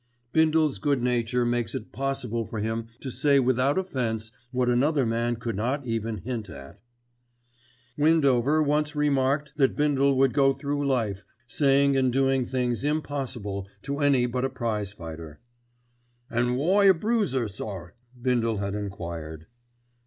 [0.33, 5.35] '"Bindle's good nature makes it possible for him to say without offence what another man
[5.35, 6.81] could not even hint at.
[7.99, 13.99] Windover once remarked that Bindle would go through life saying and doing things impossible to
[13.99, 15.39] any but a prize fighter.
[16.31, 19.45] "An' why a bruiser, sir?" Bindle had enquired.